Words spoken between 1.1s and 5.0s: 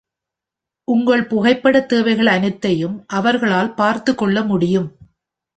புகைப்படத் தேவைகள் அனைத்தையும் அவர்களால் பார்த்துக்கொள்ள முடியும்.